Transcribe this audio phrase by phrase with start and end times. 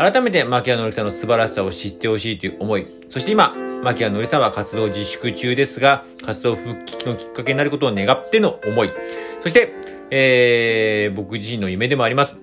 [0.00, 8.92] 改めて牧谷のりさんの素晴らしさを知ってほしいという思い、そして今、牧谷のりさんは活動自粛中ですが、活動復帰のきっかけになることを願っての思い、
[9.42, 9.74] そして、
[10.10, 12.38] えー、僕自身の夢でもあります。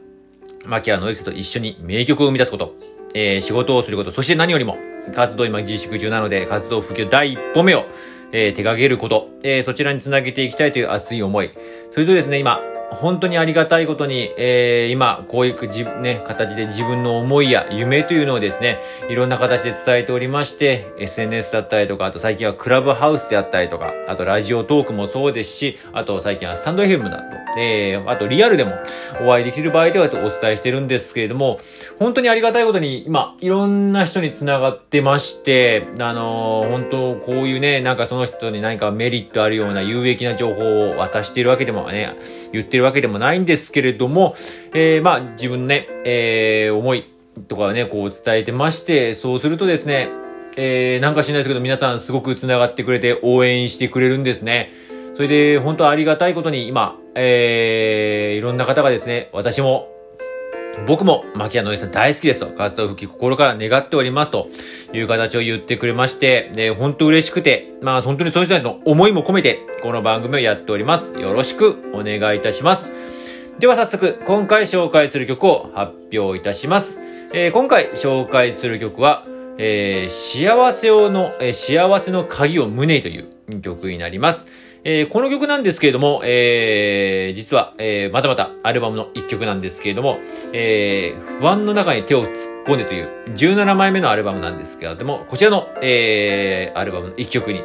[0.68, 2.76] 牧谷のりさんと一緒に名曲を生み出すこと、
[3.16, 4.78] えー、仕事をすること、そして何よりも、
[5.16, 7.86] 活動今自粛中なので、活動復帰の第一歩目を、
[8.34, 11.50] えー、手掛けること、えー、そちらにつなげていきたいという熱い思い。
[11.90, 18.80] それとですね、今、本当にありがたいことに、えー、今、こういうじ、ね、形で自分の思いや夢というのをですね、
[19.10, 28.74] いろんな形で伝えておりまして、SNS だったりとか、あと最近はクラブハウスであったりとか、あとラジオトークもそうですし、あと最近はスタンド FM だと、えー、あとリアルでも
[29.22, 31.60] お会いできる場合ではとお伝えしてるんですけれども、
[32.00, 42.16] 本当にありがたいことに今、いろんな人に繋がってまして、あのー本当こういうね、なんかその人に何かメリットあるような有益な情報を渡しているわけでもね、
[42.54, 44.36] 言ってるわけでもないんですけれども、
[44.74, 47.06] えー、まあ自分のね、えー、思い
[47.48, 50.10] とかね、こう伝えてまして、そうするとですね、
[50.56, 54.72] えー、なんか知らないですけど、皆さんすごく繋がってくれて応援してくれるんですね。
[55.14, 59.90] それで、本当ありがたいことに今、えー、いろんな方がですね、私も
[60.86, 64.50] 僕も、牧谷のりさん大好きですと、活動復帰心から願っておりますと
[64.94, 71.14] いう形を言ってくれまして、で、本当嬉しくて、まあ本当にそういう人たちの思いも込めて、この番組をやっております。
[71.20, 72.94] よろしくお願いいたします。
[73.60, 77.02] では早速、今回紹介する曲を発表いたします。
[77.34, 79.26] えー今回紹介する曲は、
[79.58, 84.46] えー幸せをの、えー幸せの鍵を胸という曲になります。
[84.90, 90.18] えーこの曲なんですけれども、えー実は、えーまたまたアルバムの一曲なんですけれども、
[90.54, 92.34] えー不安の中に手を突っ
[92.66, 97.62] 込んでという17枚目のアルバムなんですけれども、こちらの、えーアルバムの一曲に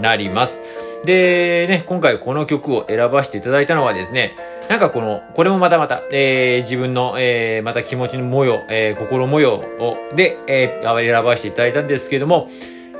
[0.00, 0.62] なります。
[1.04, 4.36] で、ね、今回この曲を選ばせていただいたのはですね、
[4.68, 12.48] なんかこの、これもまたまた、えー自分の、えーまた気持ちの模様、えー心模様を、で、えー選ばせていただいたんですけれども、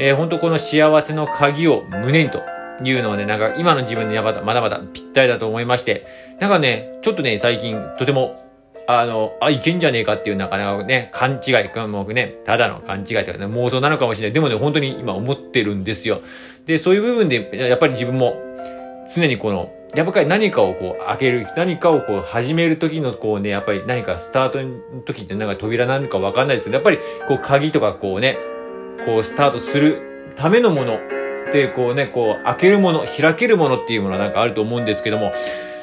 [0.00, 2.42] えー本当この幸せの鍵を胸にと
[2.84, 6.06] いうのはね、なんか今の自分にはまだまだまだぴったりだと思いまして、
[6.40, 8.40] なんかね、ちょっとね、最近とても、
[8.86, 14.32] あの、あ、いけんじゃねえかっていうなかなかね、勘違い、もうね、ただの勘違いとかね、妄想なのかもしれない。
[14.32, 16.22] でもね、本当に今思ってるんですよ。
[16.66, 18.36] で、そういう部分で、やっぱり自分も、
[19.14, 28.38] 常にこの、やっぱり何かをこう開ける、何かをこう始める時のこうね、やっぱり何かスタートの時ってなんか扉なのかわかんないですけど、やっぱりこう鍵とかこうね、
[29.04, 30.98] こうスタートするためのもの
[31.50, 35.32] ってこうね、こう開けるもの、開けるものっていうものはなんかあると思うんですけども、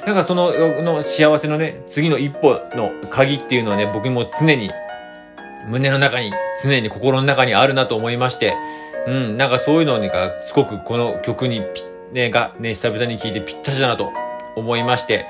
[0.06, 4.72] なんかその、の幸せのね、次の一歩の鍵っていうのはね、僕も常に、
[5.68, 6.32] 胸の中に、
[6.64, 8.56] 常に心の中にあるなと思いまして、
[9.06, 11.62] うん、なんかそういうのにか、すごくこの曲に、
[12.14, 14.14] ね、がね、久々に聴いてぴったしだなと
[14.56, 15.26] 思いまして、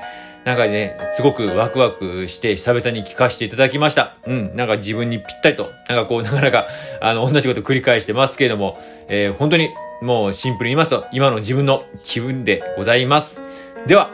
[0.48, 4.16] なんかね、すごくワクワクして久々に聴かせていただきました。
[4.26, 6.68] うん、なんか自分にぴったりと、なんかこう、なかなか、
[7.02, 8.78] あの、同じこと繰り返してますけれども、
[9.08, 9.68] えー本当に
[10.00, 13.42] もうシンプルに言いますと、今の自分の気分でございます。
[13.86, 14.08] では、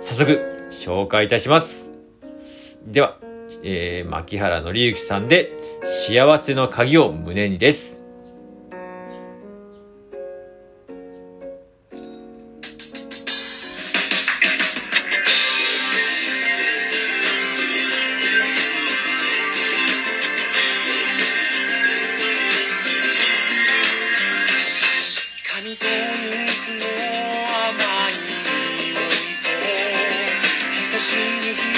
[0.00, 1.90] 早速、紹介いたします。
[2.86, 3.18] では、
[3.64, 7.97] えー、牧原紀之さんで、幸せの鍵を胸にです。
[25.98, 26.86] 肉の
[27.68, 29.48] 甘い匂いと
[30.72, 31.77] 久しぶり